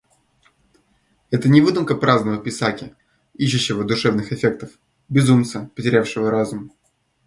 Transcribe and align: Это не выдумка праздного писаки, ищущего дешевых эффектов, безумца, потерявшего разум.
Это 1.29 1.47
не 1.47 1.61
выдумка 1.61 1.95
праздного 1.95 2.39
писаки, 2.43 2.95
ищущего 3.35 3.83
дешевых 3.83 4.31
эффектов, 4.31 4.79
безумца, 5.09 5.69
потерявшего 5.75 6.31
разум. 6.31 6.73